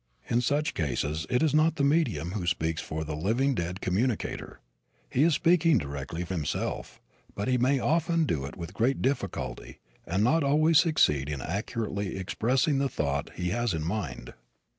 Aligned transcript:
In 0.27 0.41
such 0.41 0.73
cases 0.73 1.27
it 1.29 1.43
is 1.43 1.53
not 1.53 1.75
the 1.75 1.83
medium 1.83 2.31
who 2.31 2.47
speaks 2.47 2.81
for 2.81 3.03
the 3.03 3.15
living 3.15 3.53
dead 3.53 3.81
communicator. 3.81 4.59
He 5.11 5.21
is 5.21 5.35
speaking 5.35 5.77
directly 5.77 6.23
himself, 6.23 6.99
but 7.35 7.47
he 7.47 7.59
may 7.59 7.77
often 7.79 8.25
do 8.25 8.45
it 8.45 8.57
with 8.57 8.73
great 8.73 9.03
difficulty 9.03 9.77
and 10.07 10.23
not 10.23 10.43
always 10.43 10.79
succeed 10.79 11.29
in 11.29 11.39
accurately 11.39 12.17
expressing 12.17 12.79
the 12.79 12.89
thought 12.89 13.29
he 13.35 13.49
has 13.49 13.75
in 13.75 13.83
mind. 13.85 14.33